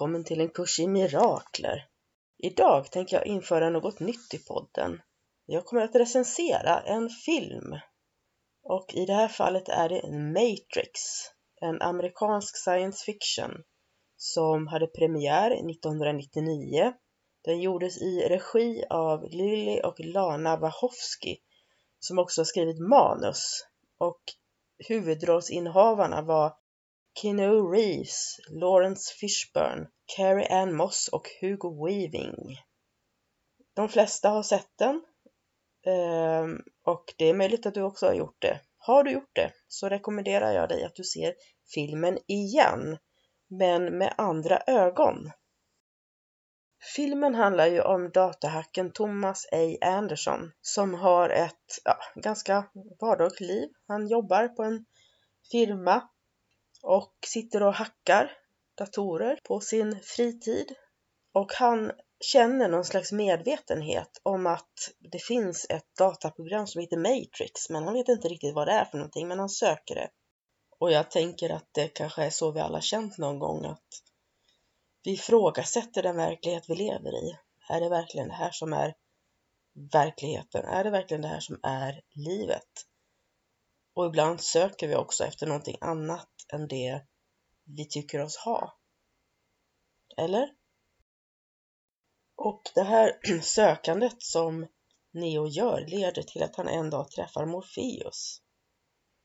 Välkommen 0.00 0.24
till 0.24 0.40
en 0.40 0.48
kurs 0.48 0.80
i 0.80 0.86
mirakler. 0.86 1.86
Idag 2.38 2.92
tänker 2.92 3.16
jag 3.16 3.26
införa 3.26 3.70
något 3.70 4.00
nytt 4.00 4.34
i 4.34 4.38
podden. 4.38 5.00
Jag 5.46 5.64
kommer 5.64 5.82
att 5.82 5.94
recensera 5.94 6.80
en 6.80 7.08
film. 7.08 7.78
Och 8.62 8.94
i 8.94 9.06
det 9.06 9.14
här 9.14 9.28
fallet 9.28 9.68
är 9.68 9.88
det 9.88 10.12
Matrix, 10.12 11.00
en 11.60 11.82
amerikansk 11.82 12.56
science 12.56 13.04
fiction 13.04 13.50
som 14.16 14.66
hade 14.66 14.86
premiär 14.86 15.50
1999. 15.50 16.92
Den 17.44 17.60
gjordes 17.60 18.02
i 18.02 18.28
regi 18.28 18.84
av 18.90 19.24
Lily 19.30 19.80
och 19.80 20.00
Lana 20.00 20.56
Wachowski 20.56 21.38
som 21.98 22.18
också 22.18 22.40
har 22.40 22.46
skrivit 22.46 22.78
manus. 22.78 23.66
Och 23.98 24.20
huvudrollsinnehavarna 24.88 26.22
var 26.22 26.52
Keanu 27.14 27.72
Reeves, 27.72 28.40
Lawrence 28.48 29.14
Fishburne, 29.20 29.86
Carrie 30.16 30.48
Ann 30.48 30.76
Moss 30.76 31.08
och 31.08 31.28
Hugo 31.40 31.86
Weaving. 31.86 32.58
De 33.74 33.88
flesta 33.88 34.28
har 34.28 34.42
sett 34.42 34.70
den 34.78 35.04
ehm, 35.86 36.62
och 36.84 37.14
det 37.16 37.24
är 37.24 37.34
möjligt 37.34 37.66
att 37.66 37.74
du 37.74 37.82
också 37.82 38.06
har 38.06 38.14
gjort 38.14 38.42
det. 38.42 38.60
Har 38.78 39.04
du 39.04 39.10
gjort 39.10 39.34
det 39.34 39.52
så 39.68 39.88
rekommenderar 39.88 40.52
jag 40.52 40.68
dig 40.68 40.84
att 40.84 40.94
du 40.94 41.04
ser 41.04 41.34
filmen 41.74 42.18
igen, 42.26 42.98
men 43.48 43.98
med 43.98 44.14
andra 44.18 44.62
ögon. 44.66 45.30
Filmen 46.94 47.34
handlar 47.34 47.66
ju 47.66 47.80
om 47.80 48.10
datahacken 48.10 48.92
Thomas 48.92 49.46
A. 49.52 49.76
Anderson 49.80 50.52
som 50.60 50.94
har 50.94 51.28
ett 51.30 51.78
ja, 51.84 51.96
ganska 52.14 52.64
vardagligt 53.00 53.40
liv. 53.40 53.68
Han 53.86 54.08
jobbar 54.08 54.48
på 54.48 54.62
en 54.62 54.84
firma 55.50 56.08
och 56.82 57.14
sitter 57.26 57.62
och 57.62 57.74
hackar 57.74 58.32
datorer 58.74 59.38
på 59.44 59.60
sin 59.60 60.00
fritid. 60.02 60.74
Och 61.32 61.52
han 61.52 61.92
känner 62.20 62.68
någon 62.68 62.84
slags 62.84 63.12
medvetenhet 63.12 64.20
om 64.22 64.46
att 64.46 64.90
det 64.98 65.18
finns 65.18 65.66
ett 65.68 65.96
dataprogram 65.98 66.66
som 66.66 66.80
heter 66.80 66.96
Matrix, 66.96 67.70
men 67.70 67.84
han 67.84 67.94
vet 67.94 68.08
inte 68.08 68.28
riktigt 68.28 68.54
vad 68.54 68.68
det 68.68 68.72
är 68.72 68.84
för 68.84 68.98
någonting, 68.98 69.28
men 69.28 69.38
han 69.38 69.48
söker 69.48 69.94
det. 69.94 70.10
Och 70.78 70.92
jag 70.92 71.10
tänker 71.10 71.50
att 71.50 71.68
det 71.72 71.88
kanske 71.88 72.24
är 72.24 72.30
så 72.30 72.50
vi 72.50 72.60
alla 72.60 72.80
känt 72.80 73.18
någon 73.18 73.38
gång 73.38 73.64
att 73.64 74.02
vi 75.04 75.12
ifrågasätter 75.12 76.02
den 76.02 76.16
verklighet 76.16 76.64
vi 76.68 76.74
lever 76.74 77.24
i. 77.24 77.38
Är 77.68 77.80
det 77.80 77.88
verkligen 77.88 78.28
det 78.28 78.34
här 78.34 78.50
som 78.50 78.72
är 78.72 78.94
verkligheten? 79.92 80.64
Är 80.64 80.84
det 80.84 80.90
verkligen 80.90 81.22
det 81.22 81.28
här 81.28 81.40
som 81.40 81.60
är 81.62 82.02
livet? 82.14 82.86
Och 83.94 84.06
ibland 84.06 84.40
söker 84.40 84.88
vi 84.88 84.94
också 84.94 85.24
efter 85.24 85.46
någonting 85.46 85.76
annat 85.80 86.30
än 86.52 86.68
det 86.68 87.02
vi 87.64 87.88
tycker 87.88 88.22
oss 88.22 88.36
ha. 88.36 88.78
Eller? 90.16 90.48
Och 92.36 92.62
det 92.74 92.82
här 92.82 93.18
sökandet 93.42 94.22
som 94.22 94.66
Neo 95.12 95.46
gör 95.46 95.86
leder 95.86 96.22
till 96.22 96.42
att 96.42 96.56
han 96.56 96.68
en 96.68 96.90
dag 96.90 97.10
träffar 97.10 97.46
Morpheus. 97.46 98.42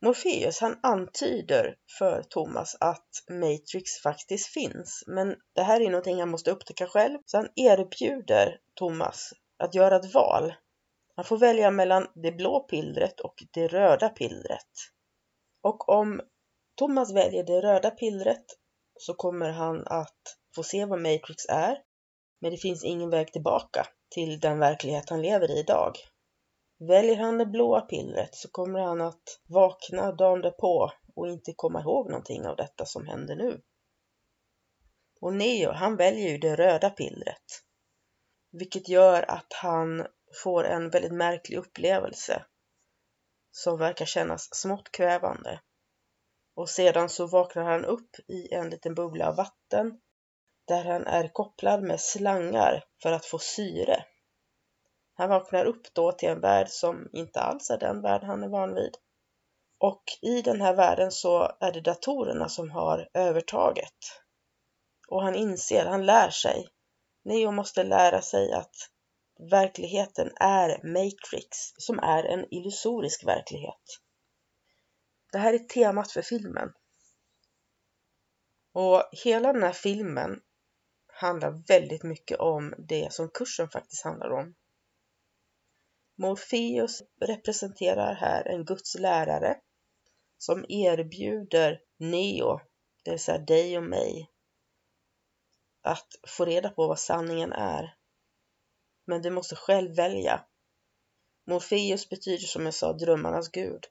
Morpheus 0.01 0.59
han 0.59 0.79
antyder 0.83 1.77
för 1.99 2.23
Thomas 2.23 2.75
att 2.79 3.09
Matrix 3.29 3.91
faktiskt 4.03 4.47
finns, 4.47 5.03
men 5.07 5.35
det 5.53 5.63
här 5.63 5.81
är 5.81 5.89
någonting 5.89 6.19
han 6.19 6.29
måste 6.29 6.51
upptäcka 6.51 6.87
själv, 6.87 7.19
så 7.25 7.37
han 7.37 7.49
erbjuder 7.55 8.59
Thomas 8.73 9.33
att 9.57 9.75
göra 9.75 9.95
ett 9.95 10.13
val. 10.13 10.53
Han 11.15 11.25
får 11.25 11.37
välja 11.37 11.71
mellan 11.71 12.07
det 12.13 12.31
blå 12.31 12.59
pillret 12.59 13.19
och 13.19 13.43
det 13.51 13.67
röda 13.67 14.09
pillret. 14.09 14.69
Och 15.61 15.89
om 15.89 16.21
Thomas 16.75 17.13
väljer 17.13 17.43
det 17.43 17.61
röda 17.61 17.91
pillret 17.91 18.45
så 18.99 19.13
kommer 19.13 19.49
han 19.49 19.87
att 19.87 20.37
få 20.55 20.63
se 20.63 20.85
vad 20.85 21.01
Matrix 21.01 21.45
är, 21.49 21.77
men 22.39 22.51
det 22.51 22.57
finns 22.57 22.83
ingen 22.83 23.09
väg 23.09 23.33
tillbaka 23.33 23.87
till 24.09 24.39
den 24.39 24.59
verklighet 24.59 25.09
han 25.09 25.21
lever 25.21 25.51
i 25.51 25.59
idag. 25.59 25.95
Väljer 26.79 27.15
han 27.15 27.37
det 27.37 27.45
blåa 27.45 27.81
pillret 27.81 28.35
så 28.35 28.49
kommer 28.49 28.79
han 28.79 29.01
att 29.01 29.39
vakna 29.49 30.11
dagen 30.11 30.41
därpå 30.41 30.91
och 31.15 31.27
inte 31.27 31.53
komma 31.55 31.81
ihåg 31.81 32.09
någonting 32.09 32.47
av 32.47 32.55
detta 32.55 32.85
som 32.85 33.07
händer 33.07 33.35
nu. 33.35 33.61
Och 35.21 35.33
Neo, 35.33 35.71
han 35.71 35.95
väljer 35.95 36.29
ju 36.29 36.37
det 36.37 36.55
röda 36.55 36.89
pillret, 36.89 37.61
vilket 38.51 38.89
gör 38.89 39.31
att 39.31 39.53
han 39.53 40.07
får 40.43 40.63
en 40.63 40.89
väldigt 40.89 41.13
märklig 41.13 41.57
upplevelse 41.57 42.45
som 43.51 43.77
verkar 43.77 44.05
kännas 44.05 44.55
smått 44.55 44.91
kvävande 44.91 45.59
och 46.55 46.69
sedan 46.69 47.09
så 47.09 47.27
vaknar 47.27 47.63
han 47.63 47.85
upp 47.85 48.09
i 48.27 48.53
en 48.53 48.69
liten 48.69 48.95
bubbla 48.95 49.27
av 49.27 49.35
vatten 49.35 49.99
där 50.67 50.85
han 50.85 51.07
är 51.07 51.27
kopplad 51.27 51.83
med 51.83 51.99
slangar 51.99 52.83
för 53.01 53.11
att 53.11 53.25
få 53.25 53.39
syre. 53.39 54.05
Han 55.13 55.29
vaknar 55.29 55.65
upp 55.65 55.93
då 55.93 56.11
till 56.11 56.29
en 56.29 56.41
värld 56.41 56.69
som 56.69 57.09
inte 57.13 57.39
alls 57.39 57.69
är 57.69 57.77
den 57.77 58.01
värld 58.01 58.23
han 58.23 58.43
är 58.43 58.47
van 58.47 58.75
vid. 58.75 58.95
Och 59.77 60.03
i 60.21 60.41
den 60.41 60.61
här 60.61 60.73
världen 60.73 61.11
så 61.11 61.51
är 61.59 61.71
det 61.71 61.81
datorerna 61.81 62.49
som 62.49 62.71
har 62.71 63.09
övertaget. 63.13 64.21
Och 65.07 65.23
han 65.23 65.35
inser, 65.35 65.85
han 65.85 66.05
lär 66.05 66.29
sig. 66.29 66.67
Neo 67.23 67.51
måste 67.51 67.83
lära 67.83 68.21
sig 68.21 68.51
att 68.51 68.75
verkligheten 69.39 70.31
är 70.35 70.83
Matrix, 70.83 71.57
som 71.77 71.99
är 71.99 72.23
en 72.23 72.53
illusorisk 72.53 73.27
verklighet. 73.27 73.99
Det 75.31 75.37
här 75.37 75.53
är 75.53 75.59
temat 75.59 76.11
för 76.11 76.21
filmen. 76.21 76.73
Och 78.73 79.03
hela 79.11 79.53
den 79.53 79.63
här 79.63 79.73
filmen 79.73 80.41
handlar 81.07 81.67
väldigt 81.67 82.03
mycket 82.03 82.39
om 82.39 82.73
det 82.77 83.13
som 83.13 83.29
kursen 83.29 83.69
faktiskt 83.69 84.03
handlar 84.03 84.29
om. 84.29 84.55
Morpheus 86.17 87.01
representerar 87.21 88.13
här 88.13 88.47
en 88.47 88.65
Guds 88.65 88.95
lärare 88.95 89.57
som 90.37 90.65
erbjuder 90.69 91.81
Neo, 91.97 92.59
det 93.03 93.11
vill 93.11 93.19
säga 93.19 93.37
dig 93.37 93.77
och 93.77 93.83
mig, 93.83 94.31
att 95.81 96.07
få 96.27 96.45
reda 96.45 96.69
på 96.69 96.87
vad 96.87 96.99
sanningen 96.99 97.53
är. 97.53 97.95
Men 99.05 99.21
du 99.21 99.29
måste 99.29 99.55
själv 99.55 99.95
välja. 99.95 100.45
Morfeus 101.47 102.09
betyder 102.09 102.47
som 102.47 102.65
jag 102.65 102.73
sa 102.73 102.93
drömmarnas 102.93 103.49
gud. 103.49 103.85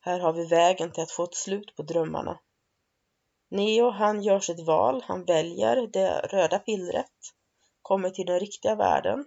Här 0.00 0.20
har 0.20 0.32
vi 0.32 0.46
vägen 0.46 0.92
till 0.92 1.02
att 1.02 1.10
få 1.10 1.24
ett 1.24 1.34
slut 1.34 1.76
på 1.76 1.82
drömmarna. 1.82 2.40
Neo 3.50 3.90
han 3.90 4.22
gör 4.22 4.40
sitt 4.40 4.66
val, 4.66 5.02
han 5.06 5.24
väljer 5.24 5.86
det 5.86 6.20
röda 6.20 6.58
pillret, 6.58 7.12
kommer 7.82 8.10
till 8.10 8.26
den 8.26 8.40
riktiga 8.40 8.74
världen. 8.74 9.24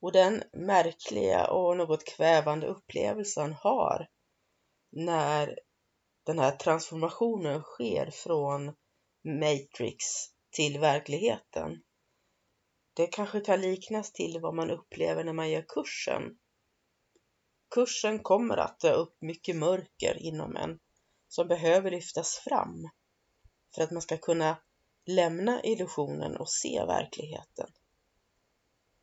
Och 0.00 0.12
den 0.12 0.42
märkliga 0.52 1.46
och 1.46 1.76
något 1.76 2.04
kvävande 2.04 2.66
upplevelsen 2.66 3.52
har 3.52 4.08
när 4.90 5.58
den 6.26 6.38
här 6.38 6.50
transformationen 6.50 7.62
sker 7.62 8.10
från 8.10 8.74
Matrix 9.24 10.04
till 10.50 10.78
verkligheten. 10.78 11.82
Det 12.94 13.06
kanske 13.06 13.40
kan 13.40 13.60
liknas 13.60 14.12
till 14.12 14.40
vad 14.40 14.54
man 14.54 14.70
upplever 14.70 15.24
när 15.24 15.32
man 15.32 15.50
gör 15.50 15.64
kursen. 15.68 16.38
Kursen 17.70 18.18
kommer 18.18 18.56
att 18.56 18.80
dra 18.80 18.90
upp 18.90 19.16
mycket 19.22 19.56
mörker 19.56 20.22
inom 20.22 20.56
en 20.56 20.78
som 21.28 21.48
behöver 21.48 21.90
lyftas 21.90 22.38
fram 22.38 22.90
för 23.74 23.82
att 23.82 23.90
man 23.90 24.02
ska 24.02 24.16
kunna 24.16 24.56
lämna 25.06 25.62
illusionen 25.62 26.36
och 26.36 26.50
se 26.50 26.84
verkligheten. 26.86 27.70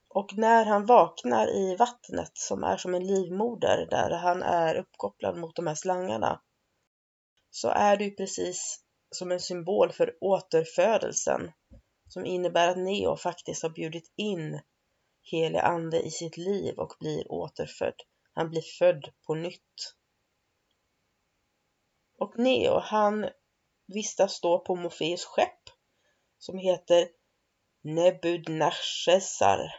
Och 0.07 0.37
när 0.37 0.65
han 0.65 0.85
vaknar 0.85 1.55
i 1.55 1.75
vattnet 1.75 2.31
som 2.33 2.63
är 2.63 2.77
som 2.77 2.95
en 2.95 3.07
livmoder 3.07 3.87
där 3.89 4.17
han 4.17 4.43
är 4.43 4.75
uppkopplad 4.75 5.37
mot 5.37 5.55
de 5.55 5.67
här 5.67 5.75
slangarna 5.75 6.41
så 7.49 7.69
är 7.69 7.97
det 7.97 8.03
ju 8.03 8.11
precis 8.11 8.83
som 9.11 9.31
en 9.31 9.39
symbol 9.39 9.91
för 9.91 10.17
återfödelsen 10.21 11.51
som 12.09 12.25
innebär 12.25 12.67
att 12.67 12.77
Neo 12.77 13.15
faktiskt 13.15 13.63
har 13.63 13.69
bjudit 13.69 14.13
in 14.15 14.61
helig 15.31 15.59
ande 15.59 16.01
i 16.01 16.11
sitt 16.11 16.37
liv 16.37 16.79
och 16.79 16.93
blir 16.99 17.31
återfödd. 17.31 17.95
Han 18.33 18.49
blir 18.49 18.61
född 18.61 19.09
på 19.27 19.35
nytt. 19.35 19.95
Och 22.17 22.39
Neo, 22.39 22.79
han 22.79 23.29
vistas 23.87 24.41
då 24.41 24.59
på 24.59 24.75
Morfeus 24.75 25.25
skepp 25.25 25.63
som 26.37 26.57
heter 26.57 27.07
Nebudnachesar. 27.83 29.75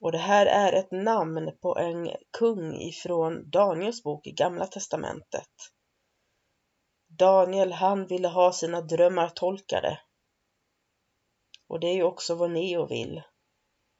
Och 0.00 0.12
det 0.12 0.18
här 0.18 0.46
är 0.46 0.72
ett 0.72 0.90
namn 0.90 1.52
på 1.60 1.78
en 1.78 2.10
kung 2.38 2.74
ifrån 2.80 3.50
Daniels 3.50 4.02
bok 4.02 4.26
i 4.26 4.32
Gamla 4.32 4.66
Testamentet. 4.66 5.50
Daniel, 7.08 7.72
han 7.72 8.06
ville 8.06 8.28
ha 8.28 8.52
sina 8.52 8.80
drömmar 8.80 9.28
tolkade. 9.28 10.00
Och 11.66 11.80
det 11.80 11.86
är 11.86 11.94
ju 11.94 12.02
också 12.02 12.34
vad 12.34 12.50
Neo 12.50 12.86
vill. 12.86 13.22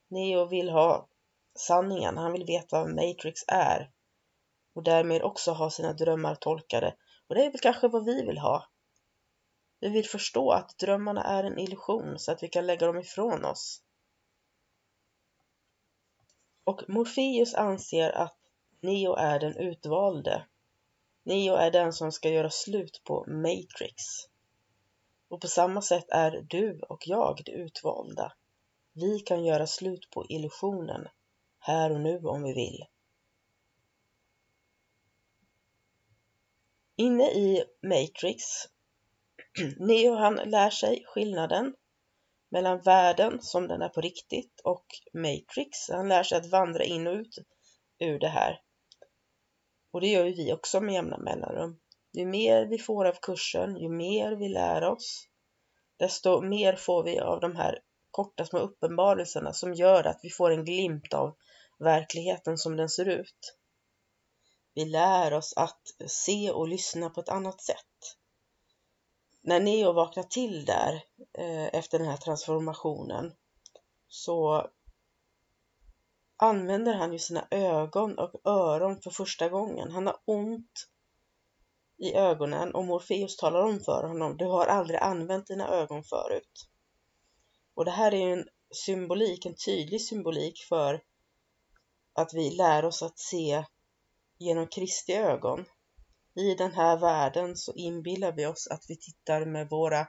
Neo 0.07 0.45
vill 0.45 0.69
ha 0.69 1.07
sanningen, 1.55 2.17
han 2.17 2.31
vill 2.31 2.45
veta 2.45 2.79
vad 2.79 2.89
Matrix 2.89 3.41
är. 3.47 3.91
Och 4.73 4.83
därmed 4.83 5.21
också 5.21 5.51
ha 5.51 5.69
sina 5.69 5.93
drömmar 5.93 6.35
tolkade. 6.35 6.95
Och 7.27 7.35
det 7.35 7.45
är 7.45 7.51
väl 7.51 7.59
kanske 7.59 7.87
vad 7.87 8.05
vi 8.05 8.25
vill 8.25 8.37
ha. 8.37 8.69
Vi 9.79 9.89
vill 9.89 10.05
förstå 10.05 10.51
att 10.51 10.77
drömmarna 10.77 11.23
är 11.23 11.43
en 11.43 11.59
illusion 11.59 12.19
så 12.19 12.31
att 12.31 12.43
vi 12.43 12.47
kan 12.47 12.65
lägga 12.65 12.87
dem 12.87 12.99
ifrån 12.99 13.45
oss. 13.45 13.81
Och 16.63 16.89
Morpheus 16.89 17.53
anser 17.53 18.11
att 18.11 18.37
Neo 18.81 19.15
är 19.15 19.39
den 19.39 19.57
utvalde. 19.57 20.45
Neo 21.23 21.55
är 21.55 21.71
den 21.71 21.93
som 21.93 22.11
ska 22.11 22.29
göra 22.29 22.49
slut 22.49 23.01
på 23.03 23.25
Matrix. 23.27 24.03
Och 25.35 25.41
på 25.41 25.47
samma 25.47 25.81
sätt 25.81 26.05
är 26.09 26.45
du 26.49 26.79
och 26.89 27.07
jag 27.07 27.41
det 27.45 27.51
utvalda. 27.51 28.33
Vi 28.93 29.19
kan 29.19 29.45
göra 29.45 29.67
slut 29.67 30.09
på 30.09 30.25
illusionen, 30.29 31.07
här 31.59 31.91
och 31.91 32.01
nu 32.01 32.17
om 32.17 32.43
vi 32.43 32.53
vill. 32.53 32.85
Inne 36.95 37.23
i 37.23 37.63
Matrix, 37.81 38.43
Neo 39.79 40.15
han 40.15 40.35
lär 40.35 40.69
sig 40.69 41.03
skillnaden 41.05 41.75
mellan 42.49 42.81
världen 42.81 43.41
som 43.41 43.67
den 43.67 43.81
är 43.81 43.89
på 43.89 44.01
riktigt 44.01 44.61
och 44.63 44.85
Matrix. 45.13 45.89
Han 45.89 46.07
lär 46.07 46.23
sig 46.23 46.37
att 46.37 46.51
vandra 46.51 46.83
in 46.83 47.07
och 47.07 47.13
ut 47.13 47.37
ur 47.99 48.19
det 48.19 48.29
här. 48.29 48.61
Och 49.91 50.01
det 50.01 50.07
gör 50.07 50.25
ju 50.25 50.33
vi 50.33 50.53
också 50.53 50.81
med 50.81 50.93
jämna 50.93 51.17
mellanrum. 51.17 51.79
Ju 52.15 52.25
mer 52.25 52.65
vi 52.65 52.77
får 52.77 53.05
av 53.05 53.15
kursen, 53.21 53.77
ju 53.77 53.89
mer 53.89 54.31
vi 54.31 54.49
lär 54.49 54.83
oss, 54.83 55.27
desto 55.97 56.41
mer 56.41 56.75
får 56.75 57.03
vi 57.03 57.19
av 57.19 57.39
de 57.39 57.55
här 57.55 57.79
korta 58.11 58.45
små 58.45 58.59
uppenbarelserna 58.59 59.53
som 59.53 59.73
gör 59.73 60.03
att 60.03 60.19
vi 60.23 60.29
får 60.29 60.51
en 60.51 60.65
glimt 60.65 61.13
av 61.13 61.35
verkligheten 61.79 62.57
som 62.57 62.75
den 62.77 62.89
ser 62.89 63.05
ut. 63.05 63.57
Vi 64.73 64.85
lär 64.85 65.33
oss 65.33 65.53
att 65.57 65.81
se 66.07 66.51
och 66.51 66.67
lyssna 66.67 67.09
på 67.09 67.21
ett 67.21 67.29
annat 67.29 67.61
sätt. 67.61 68.17
När 69.41 69.59
Neo 69.59 69.93
vaknar 69.93 70.23
till 70.23 70.65
där 70.65 70.93
eh, 71.37 71.65
efter 71.65 71.99
den 71.99 72.07
här 72.07 72.17
transformationen 72.17 73.33
så 74.07 74.67
använder 76.37 76.93
han 76.93 77.13
ju 77.13 77.19
sina 77.19 77.47
ögon 77.51 78.19
och 78.19 78.41
öron 78.45 79.01
för 79.01 79.11
första 79.11 79.49
gången. 79.49 79.91
Han 79.91 80.07
har 80.07 80.17
ont 80.25 80.87
i 81.97 82.13
ögonen 82.13 82.75
och 82.75 82.85
Morfeus 82.85 83.37
talar 83.37 83.61
om 83.61 83.79
för 83.79 84.07
honom, 84.07 84.37
du 84.37 84.45
har 84.45 84.65
aldrig 84.65 84.99
använt 84.99 85.47
dina 85.47 85.67
ögon 85.67 86.03
förut. 86.03 86.69
Och 87.73 87.85
det 87.85 87.91
här 87.91 88.13
är 88.13 88.27
ju 88.27 88.33
en 88.33 88.47
symbolik, 88.85 89.45
en 89.45 89.55
tydlig 89.55 90.01
symbolik 90.01 90.65
för 90.69 91.01
att 92.13 92.33
vi 92.33 92.49
lär 92.49 92.85
oss 92.85 93.03
att 93.03 93.19
se 93.19 93.65
genom 94.37 94.67
Kristi 94.67 95.13
ögon. 95.13 95.65
I 96.35 96.55
den 96.55 96.73
här 96.73 96.97
världen 96.97 97.55
så 97.55 97.73
inbillar 97.73 98.31
vi 98.31 98.45
oss 98.45 98.67
att 98.67 98.85
vi 98.87 98.97
tittar 98.97 99.45
med 99.45 99.69
våra 99.69 100.07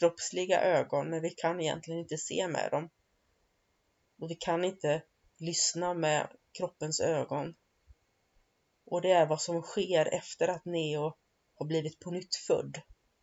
kroppsliga 0.00 0.60
ögon, 0.60 1.10
men 1.10 1.22
vi 1.22 1.30
kan 1.30 1.60
egentligen 1.60 2.00
inte 2.00 2.16
se 2.16 2.48
med 2.48 2.70
dem. 2.70 2.90
Och 4.20 4.30
vi 4.30 4.34
kan 4.34 4.64
inte 4.64 5.02
lyssna 5.38 5.94
med 5.94 6.28
kroppens 6.58 7.00
ögon. 7.00 7.54
Och 8.86 9.02
det 9.02 9.10
är 9.10 9.26
vad 9.26 9.40
som 9.40 9.62
sker 9.62 10.14
efter 10.14 10.48
att 10.48 10.64
Neo 10.64 11.12
och 11.58 11.66
blivit 11.66 12.00
på 12.00 12.10
nytt 12.10 12.34
född. 12.34 12.80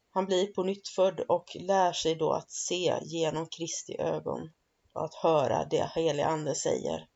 Han 0.09 0.25
blir 0.25 0.47
på 0.47 0.63
nytt 0.63 0.87
född 0.87 1.19
och 1.19 1.55
lär 1.59 1.93
sig 1.93 2.15
då 2.15 2.33
att 2.33 2.51
se 2.51 2.99
genom 3.01 3.47
Kristi 3.47 3.97
ögon 3.99 4.49
och 4.93 5.05
att 5.05 5.15
höra 5.15 5.65
det 5.65 5.91
heliga 5.95 6.25
Ande 6.25 6.55
säger. 6.55 7.07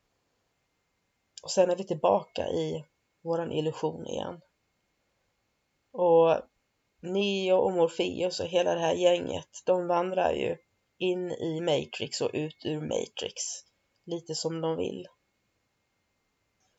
Och 1.42 1.50
sen 1.50 1.70
är 1.70 1.76
vi 1.76 1.84
tillbaka 1.84 2.48
i 2.48 2.84
våran 3.22 3.52
illusion 3.52 4.06
igen. 4.06 4.40
Och 5.92 6.40
Neo 7.00 7.56
och 7.56 7.72
Morpheus 7.72 8.40
och 8.40 8.46
hela 8.46 8.74
det 8.74 8.80
här 8.80 8.94
gänget, 8.94 9.48
de 9.66 9.86
vandrar 9.86 10.32
ju 10.32 10.56
in 10.98 11.30
i 11.30 11.60
Matrix 11.60 12.20
och 12.20 12.30
ut 12.32 12.64
ur 12.64 12.80
Matrix, 12.80 13.42
lite 14.04 14.34
som 14.34 14.60
de 14.60 14.76
vill. 14.76 15.06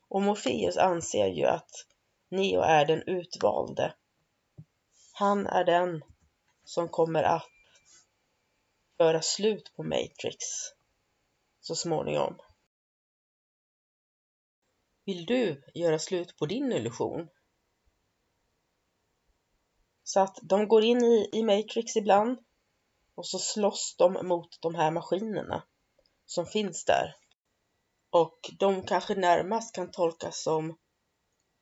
Och 0.08 0.22
Morpheus 0.22 0.76
anser 0.76 1.26
ju 1.26 1.44
att 1.44 1.70
Neo 2.28 2.60
är 2.60 2.84
den 2.84 3.02
utvalde. 3.02 3.94
Han 5.22 5.46
är 5.46 5.64
den 5.64 6.04
som 6.64 6.88
kommer 6.88 7.22
att 7.22 7.48
göra 8.98 9.22
slut 9.22 9.72
på 9.76 9.82
Matrix 9.82 10.38
så 11.60 11.74
småningom. 11.74 12.38
Vill 15.04 15.26
du 15.26 15.62
göra 15.74 15.98
slut 15.98 16.36
på 16.36 16.46
din 16.46 16.72
illusion? 16.72 17.28
Så 20.02 20.20
att 20.20 20.38
de 20.42 20.68
går 20.68 20.84
in 20.84 21.04
i, 21.04 21.28
i 21.32 21.42
Matrix 21.42 21.96
ibland 21.96 22.38
och 23.14 23.26
så 23.26 23.38
slåss 23.38 23.94
de 23.98 24.26
mot 24.26 24.60
de 24.60 24.74
här 24.74 24.90
maskinerna 24.90 25.62
som 26.26 26.46
finns 26.46 26.84
där. 26.84 27.16
Och 28.10 28.50
de 28.58 28.82
kanske 28.82 29.14
närmast 29.14 29.74
kan 29.74 29.90
tolkas 29.90 30.42
som 30.42 30.78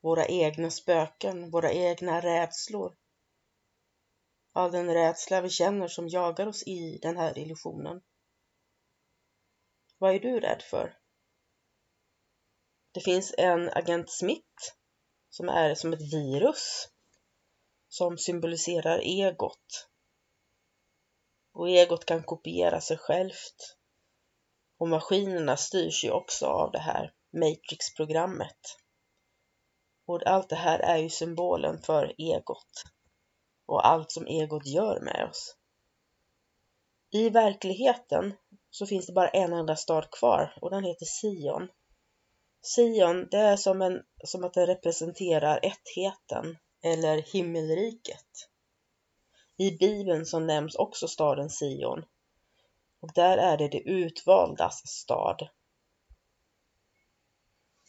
våra 0.00 0.26
egna 0.26 0.70
spöken, 0.70 1.50
våra 1.50 1.72
egna 1.72 2.20
rädslor 2.20 2.99
av 4.52 4.72
den 4.72 4.94
rädsla 4.94 5.40
vi 5.40 5.50
känner 5.50 5.88
som 5.88 6.08
jagar 6.08 6.46
oss 6.46 6.62
i 6.62 6.98
den 7.02 7.16
här 7.16 7.38
illusionen. 7.38 8.00
Vad 9.98 10.14
är 10.14 10.20
du 10.20 10.40
rädd 10.40 10.62
för? 10.62 10.98
Det 12.92 13.00
finns 13.00 13.34
en 13.38 13.68
agent 13.68 14.10
Smith 14.10 14.72
som 15.30 15.48
är 15.48 15.74
som 15.74 15.92
ett 15.92 16.12
virus 16.12 16.88
som 17.88 18.18
symboliserar 18.18 18.98
egot. 18.98 19.88
Och 21.52 21.68
egot 21.68 22.04
kan 22.04 22.22
kopiera 22.22 22.80
sig 22.80 22.98
självt. 22.98 23.76
Och 24.78 24.88
maskinerna 24.88 25.56
styrs 25.56 26.04
ju 26.04 26.10
också 26.10 26.46
av 26.46 26.72
det 26.72 26.78
här 26.78 27.14
Matrix-programmet. 27.32 28.58
Och 30.06 30.26
allt 30.26 30.48
det 30.48 30.56
här 30.56 30.78
är 30.78 30.96
ju 30.96 31.10
symbolen 31.10 31.82
för 31.82 32.14
egot 32.18 32.84
och 33.70 33.86
allt 33.86 34.12
som 34.12 34.26
egot 34.26 34.66
gör 34.66 35.00
med 35.00 35.28
oss. 35.30 35.56
I 37.10 37.28
verkligheten 37.30 38.34
så 38.70 38.86
finns 38.86 39.06
det 39.06 39.12
bara 39.12 39.28
en 39.28 39.52
enda 39.52 39.76
stad 39.76 40.10
kvar 40.10 40.56
och 40.60 40.70
den 40.70 40.84
heter 40.84 41.06
Sion. 41.06 41.68
Sion, 42.62 43.28
det 43.30 43.36
är 43.36 43.56
som, 43.56 43.82
en, 43.82 44.02
som 44.24 44.44
att 44.44 44.54
den 44.54 44.66
representerar 44.66 45.60
ettheten 45.62 46.56
eller 46.82 47.22
himmelriket. 47.32 48.48
I 49.56 49.70
Bibeln 49.70 50.26
så 50.26 50.38
nämns 50.38 50.74
också 50.74 51.08
staden 51.08 51.50
Sion 51.50 52.04
och 53.00 53.12
där 53.14 53.38
är 53.38 53.56
det 53.56 53.68
det 53.68 53.80
utvaldas 53.80 54.86
stad. 54.86 55.48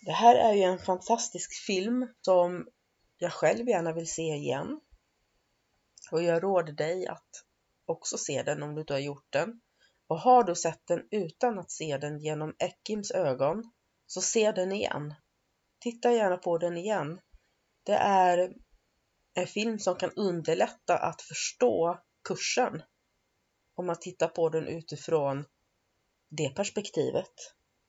Det 0.02 0.12
här 0.12 0.36
är 0.36 0.54
ju 0.54 0.64
en 0.64 0.80
fantastisk 0.80 1.66
film 1.66 2.08
som 2.22 2.68
jag 3.18 3.34
själv 3.34 3.70
gärna 3.70 3.94
vill 3.94 4.12
se 4.12 4.36
igen. 4.36 4.82
Och 6.12 6.24
jag 6.24 6.44
råder 6.44 6.74
dig 6.74 7.08
att 7.08 7.46
också 7.86 8.18
se 8.18 8.44
den 8.44 8.64
om 8.64 8.76
du 8.76 8.82
inte 8.82 8.94
har 8.94 9.00
gjort 9.00 9.28
den. 9.30 9.62
Och 10.08 10.20
har 10.20 10.44
du 10.44 10.56
sett 10.56 10.88
den 10.88 11.08
utan 11.12 11.60
att 11.60 11.72
se 11.72 11.98
den 11.98 12.20
genom 12.20 12.56
Ekims 12.60 13.12
ögon, 13.12 13.72
så 14.08 14.22
se 14.22 14.52
den 14.52 14.72
igen. 14.72 15.14
Titta 15.80 16.12
gärna 16.12 16.38
på 16.38 16.58
den 16.58 16.78
igen. 16.78 17.22
Det 17.84 17.96
är 17.96 18.54
en 19.34 19.48
film 19.48 19.80
som 19.80 19.96
kan 19.96 20.12
underlätta 20.16 20.98
att 20.98 21.22
förstå 21.22 22.00
kursen 22.28 22.84
om 23.76 23.86
man 23.86 24.00
tittar 24.00 24.28
på 24.28 24.50
den 24.50 24.68
utifrån 24.68 25.46
det 26.30 26.50
perspektivet. 26.50 27.34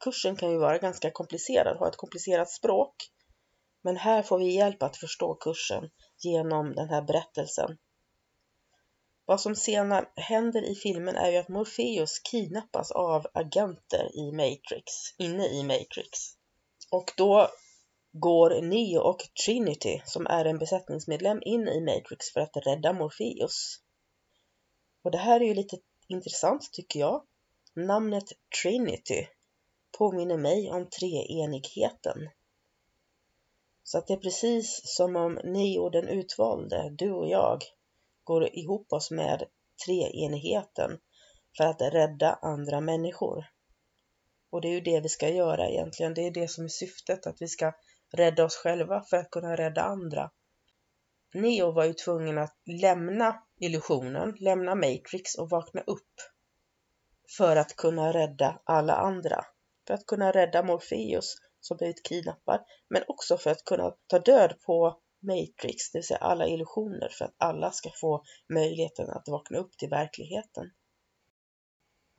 Kursen 0.05 0.37
kan 0.37 0.51
ju 0.51 0.59
vara 0.59 0.79
ganska 0.79 1.11
komplicerad, 1.11 1.77
ha 1.77 1.89
ett 1.89 1.97
komplicerat 1.97 2.51
språk. 2.51 2.95
Men 3.83 3.97
här 3.97 4.23
får 4.23 4.39
vi 4.39 4.55
hjälp 4.55 4.83
att 4.83 4.97
förstå 4.97 5.35
kursen 5.35 5.91
genom 6.19 6.75
den 6.75 6.89
här 6.89 7.03
berättelsen. 7.03 7.79
Vad 9.33 9.41
som 9.41 9.55
senare 9.55 10.09
händer 10.17 10.63
i 10.63 10.75
filmen 10.75 11.17
är 11.17 11.31
ju 11.31 11.37
att 11.37 11.49
Morpheus 11.49 12.19
kidnappas 12.19 12.91
av 12.91 13.27
agenter 13.35 14.17
i 14.17 14.33
Matrix, 14.33 14.93
inne 15.19 15.49
i 15.49 15.63
Matrix. 15.63 16.19
Och 16.91 17.13
då 17.17 17.49
går 18.13 18.63
Neo 18.63 19.01
och 19.01 19.29
Trinity, 19.45 20.03
som 20.05 20.27
är 20.27 20.45
en 20.45 20.59
besättningsmedlem, 20.59 21.43
in 21.43 21.69
i 21.69 21.81
Matrix 21.81 22.33
för 22.33 22.41
att 22.41 22.57
rädda 22.57 22.93
Morpheus. 22.93 23.77
Och 25.03 25.11
det 25.11 25.19
här 25.19 25.41
är 25.41 25.45
ju 25.45 25.55
lite 25.55 25.79
intressant 26.09 26.73
tycker 26.73 27.01
jag. 27.01 27.23
Namnet 27.75 28.33
Trinity 28.63 29.27
påminner 29.99 30.39
mig 30.39 30.71
om 30.71 30.89
treenigheten. 30.89 32.29
Så 33.83 33.99
att 33.99 34.07
det 34.07 34.15
är 34.15 34.19
precis 34.19 34.81
som 34.85 35.17
om 35.17 35.35
Neo 35.45 35.89
den 35.89 36.09
utvalde, 36.09 36.91
du 36.99 37.13
och 37.13 37.29
jag, 37.29 37.63
går 38.25 38.57
ihop 38.57 38.93
oss 38.93 39.11
med 39.11 39.45
treenigheten 39.87 40.99
för 41.57 41.65
att 41.65 41.81
rädda 41.81 42.39
andra 42.43 42.81
människor. 42.81 43.45
Och 44.51 44.61
det 44.61 44.69
är 44.69 44.73
ju 44.73 44.81
det 44.81 45.01
vi 45.01 45.09
ska 45.09 45.29
göra 45.29 45.69
egentligen. 45.69 46.15
Det 46.15 46.27
är 46.27 46.31
det 46.31 46.49
som 46.49 46.65
är 46.65 46.69
syftet, 46.69 47.27
att 47.27 47.43
vi 47.43 47.49
ska 47.49 47.73
rädda 48.13 48.45
oss 48.45 48.57
själva 48.57 49.05
för 49.11 49.17
att 49.17 49.31
kunna 49.31 49.57
rädda 49.57 49.83
andra. 49.83 50.31
Neo 51.35 51.73
var 51.73 51.85
ju 51.85 51.95
tvungen 51.95 52.39
att 52.39 52.57
lämna 52.67 53.43
illusionen, 53.61 54.37
lämna 54.41 54.75
Matrix 54.75 55.35
och 55.35 55.51
vakna 55.51 55.81
upp 55.81 56.15
för 57.37 57.57
att 57.57 57.77
kunna 57.77 58.13
rädda 58.13 58.61
alla 58.65 58.95
andra. 58.95 59.45
För 59.87 59.95
att 59.95 60.07
kunna 60.07 60.33
rädda 60.33 60.63
Morpheus 60.63 61.35
som 61.61 61.77
blivit 61.77 62.03
kidnappad, 62.03 62.65
men 62.89 63.03
också 63.07 63.39
för 63.39 63.51
att 63.51 63.65
kunna 63.65 63.95
ta 64.07 64.19
död 64.19 64.55
på 64.67 65.01
Matrix, 65.23 65.91
det 65.91 65.99
vill 65.99 66.07
säga 66.07 66.19
alla 66.19 66.47
illusioner, 66.47 67.09
för 67.09 67.25
att 67.25 67.35
alla 67.39 67.71
ska 67.71 67.91
få 68.01 68.25
möjligheten 68.49 69.11
att 69.11 69.29
vakna 69.29 69.59
upp 69.59 69.77
till 69.77 69.89
verkligheten. 69.89 70.71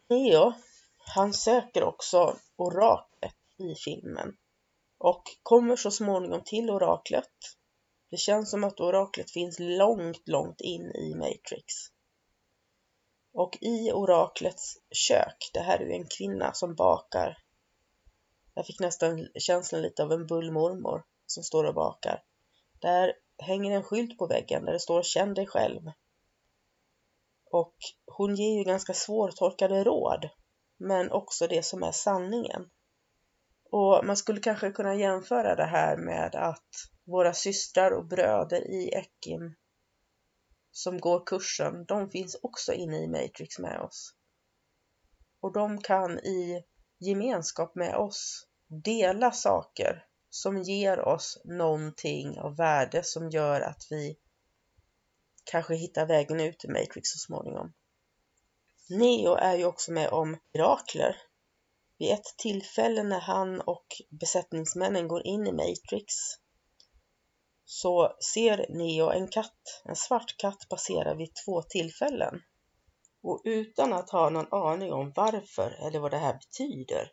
Neo, 0.09 0.53
han 0.97 1.33
söker 1.33 1.83
också 1.83 2.37
oraklet 2.55 3.35
i 3.57 3.75
filmen 3.75 4.37
och 4.97 5.23
kommer 5.43 5.75
så 5.75 5.91
småningom 5.91 6.43
till 6.43 6.69
oraklet. 6.69 7.31
Det 8.09 8.17
känns 8.17 8.51
som 8.51 8.63
att 8.63 8.79
oraklet 8.79 9.31
finns 9.31 9.59
långt, 9.59 10.27
långt 10.27 10.61
in 10.61 10.91
i 10.95 11.15
Matrix. 11.15 11.73
Och 13.33 13.57
i 13.61 13.91
oraklets 13.91 14.77
kök, 14.91 15.49
det 15.53 15.59
här 15.59 15.79
är 15.79 15.85
ju 15.85 15.93
en 15.93 16.07
kvinna 16.07 16.53
som 16.53 16.75
bakar. 16.75 17.37
Jag 18.53 18.65
fick 18.65 18.79
nästan 18.79 19.27
känslan 19.35 19.81
lite 19.81 20.03
av 20.03 20.11
en 20.11 20.27
bullmormor 20.27 21.03
som 21.25 21.43
står 21.43 21.63
och 21.63 21.73
bakar. 21.73 22.23
Där 22.83 23.13
hänger 23.37 23.71
en 23.71 23.83
skylt 23.83 24.17
på 24.17 24.27
väggen 24.27 24.65
där 24.65 24.73
det 24.73 24.79
står 24.79 25.03
Känn 25.03 25.33
dig 25.33 25.47
själv. 25.47 25.91
Och 27.51 27.75
hon 28.05 28.35
ger 28.35 28.57
ju 28.57 28.63
ganska 28.63 28.93
svårtolkade 28.93 29.83
råd, 29.83 30.29
men 30.77 31.11
också 31.11 31.47
det 31.47 31.63
som 31.63 31.83
är 31.83 31.91
sanningen. 31.91 32.69
Och 33.71 34.05
man 34.05 34.17
skulle 34.17 34.39
kanske 34.39 34.71
kunna 34.71 34.95
jämföra 34.95 35.55
det 35.55 35.65
här 35.65 35.97
med 35.97 36.35
att 36.35 36.69
våra 37.03 37.33
systrar 37.33 37.91
och 37.91 38.05
bröder 38.05 38.71
i 38.71 38.89
Ekim 38.89 39.55
som 40.71 40.99
går 40.99 41.25
kursen, 41.25 41.85
de 41.85 42.09
finns 42.09 42.35
också 42.43 42.73
inne 42.73 43.03
i 43.03 43.07
Matrix 43.07 43.59
med 43.59 43.81
oss. 43.81 44.15
Och 45.39 45.53
de 45.53 45.81
kan 45.81 46.19
i 46.19 46.63
gemenskap 46.99 47.75
med 47.75 47.95
oss 47.95 48.47
dela 48.67 49.31
saker 49.31 50.05
som 50.33 50.63
ger 50.63 50.99
oss 50.99 51.41
någonting 51.43 52.39
av 52.39 52.55
värde 52.55 53.03
som 53.03 53.29
gör 53.29 53.61
att 53.61 53.87
vi 53.89 54.17
kanske 55.43 55.75
hittar 55.75 56.05
vägen 56.05 56.39
ut 56.39 56.65
ur 56.65 56.69
Matrix 56.69 57.11
så 57.11 57.17
småningom. 57.17 57.73
Neo 58.89 59.35
är 59.35 59.57
ju 59.57 59.65
också 59.65 59.91
med 59.91 60.09
om 60.09 60.37
mirakler. 60.53 61.17
Vid 61.97 62.11
ett 62.11 62.37
tillfälle 62.37 63.03
när 63.03 63.19
han 63.19 63.61
och 63.61 63.85
besättningsmännen 64.09 65.07
går 65.07 65.27
in 65.27 65.47
i 65.47 65.51
Matrix 65.51 66.13
så 67.65 68.15
ser 68.33 68.65
Neo 68.69 69.09
en 69.09 69.27
katt, 69.27 69.81
en 69.85 69.95
svart 69.95 70.37
katt 70.37 70.69
passera 70.69 71.13
vid 71.13 71.35
två 71.45 71.61
tillfällen. 71.61 72.41
Och 73.21 73.41
utan 73.45 73.93
att 73.93 74.09
ha 74.09 74.29
någon 74.29 74.53
aning 74.53 74.93
om 74.93 75.13
varför 75.15 75.71
eller 75.87 75.99
vad 75.99 76.11
det 76.11 76.17
här 76.17 76.33
betyder 76.33 77.11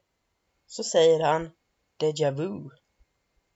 så 0.67 0.85
säger 0.85 1.21
han 1.21 1.51
Deja 1.97 2.31
vu 2.31 2.80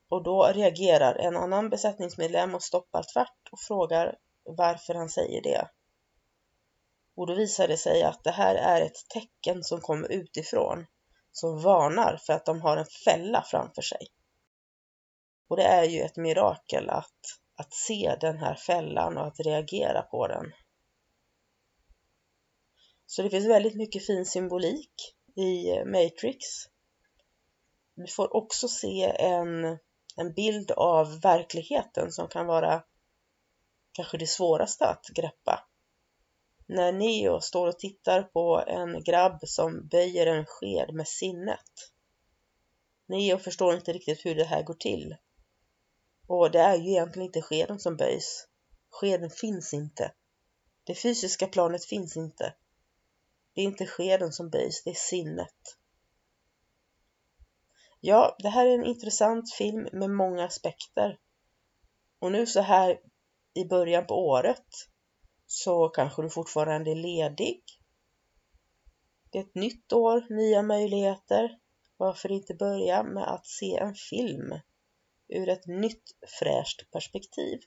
och 0.09 0.23
då 0.23 0.47
reagerar 0.47 1.15
en 1.15 1.37
annan 1.37 1.71
besättningsmedlem 1.71 2.55
och 2.55 2.63
stoppar 2.63 3.05
tvärt 3.13 3.49
och 3.51 3.61
frågar 3.61 4.17
varför 4.45 4.95
han 4.95 5.09
säger 5.09 5.43
det. 5.43 5.69
Och 7.17 7.27
då 7.27 7.35
visar 7.35 7.69
det 7.69 7.77
sig 7.77 8.03
att 8.03 8.25
det 8.25 8.31
här 8.31 8.55
är 8.55 8.81
ett 8.81 9.09
tecken 9.09 9.65
som 9.65 9.81
kommer 9.81 10.13
utifrån 10.13 10.87
som 11.33 11.63
varnar 11.63 12.21
för 12.27 12.33
att 12.33 12.45
de 12.45 12.61
har 12.61 12.77
en 12.77 12.87
fälla 13.05 13.43
framför 13.43 13.83
sig. 13.83 14.07
Och 15.49 15.57
det 15.57 15.65
är 15.65 15.85
ju 15.85 16.01
ett 16.01 16.17
mirakel 16.17 16.91
att, 16.91 17.39
att 17.57 17.75
se 17.75 18.17
den 18.21 18.39
här 18.39 18.55
fällan 18.55 19.19
och 19.19 19.27
att 19.27 19.41
reagera 19.41 20.03
på 20.03 20.27
den. 20.27 20.53
Så 23.07 23.23
det 23.23 23.31
finns 23.31 23.47
väldigt 23.47 23.75
mycket 23.75 24.07
fin 24.07 24.27
symbolik 24.27 25.15
i 25.37 25.71
eh, 25.71 25.85
Matrix. 25.85 26.39
Vi 27.95 28.07
får 28.07 28.37
också 28.37 28.69
se 28.69 29.03
en 29.19 29.79
en 30.17 30.33
bild 30.33 30.71
av 30.71 31.21
verkligheten 31.21 32.13
som 32.13 32.29
kan 32.29 32.47
vara 32.47 32.83
kanske 33.93 34.19
det 34.19 34.27
svåraste 34.27 34.87
att 34.87 35.07
greppa. 35.15 35.67
När 36.67 36.93
Neo 36.93 37.41
står 37.41 37.67
och 37.67 37.79
tittar 37.79 38.23
på 38.23 38.65
en 38.67 39.03
grabb 39.03 39.39
som 39.43 39.89
böjer 39.89 40.27
en 40.27 40.47
sked 40.47 40.95
med 40.95 41.09
sinnet. 41.09 41.93
Neo 43.07 43.39
förstår 43.39 43.75
inte 43.75 43.93
riktigt 43.93 44.27
hur 44.27 44.35
det 44.35 44.45
här 44.45 44.63
går 44.63 44.75
till. 44.75 45.17
Och 46.27 46.51
det 46.51 46.61
är 46.61 46.77
ju 46.77 46.91
egentligen 46.91 47.27
inte 47.27 47.43
skeden 47.43 47.81
som 47.81 47.97
böjs. 47.97 48.47
Skeden 48.91 49.31
finns 49.31 49.75
inte. 49.75 50.13
Det 50.85 50.95
fysiska 50.95 51.47
planet 51.47 51.85
finns 51.85 52.17
inte. 52.17 52.55
Det 53.55 53.61
är 53.61 53.65
inte 53.65 53.87
skeden 53.87 54.33
som 54.33 54.51
böjs, 54.51 54.83
det 54.85 54.91
är 54.91 54.95
sinnet. 54.95 55.77
Ja, 58.07 58.37
det 58.39 58.49
här 58.49 58.67
är 58.67 58.75
en 58.75 58.85
intressant 58.85 59.53
film 59.53 59.89
med 59.93 60.11
många 60.11 60.45
aspekter. 60.45 61.19
Och 62.19 62.33
nu 62.33 62.47
så 62.47 62.61
här 62.61 63.01
i 63.55 63.65
början 63.65 64.07
på 64.07 64.15
året 64.15 64.67
så 65.47 65.89
kanske 65.89 66.23
du 66.23 66.31
fortfarande 66.31 66.91
är 66.91 66.95
ledig. 66.95 67.63
Det 69.31 69.39
är 69.39 69.43
ett 69.43 69.55
nytt 69.55 69.93
år, 69.93 70.27
nya 70.31 70.63
möjligheter. 70.63 71.59
Varför 71.97 72.33
inte 72.33 72.55
börja 72.55 73.03
med 73.03 73.33
att 73.35 73.47
se 73.47 73.77
en 73.77 73.95
film 73.95 74.61
ur 75.29 75.49
ett 75.49 75.67
nytt 75.67 76.05
fräscht 76.41 76.91
perspektiv? 76.91 77.61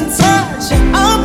and 0.00 0.16
touch. 0.16 1.19